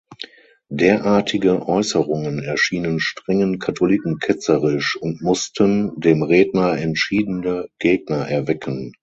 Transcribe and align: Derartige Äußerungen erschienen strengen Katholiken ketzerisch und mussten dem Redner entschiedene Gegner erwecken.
Derartige 0.71 1.67
Äußerungen 1.67 2.39
erschienen 2.39 2.99
strengen 2.99 3.59
Katholiken 3.59 4.17
ketzerisch 4.17 4.95
und 4.95 5.21
mussten 5.21 5.91
dem 5.99 6.23
Redner 6.23 6.75
entschiedene 6.75 7.67
Gegner 7.77 8.27
erwecken. 8.27 8.93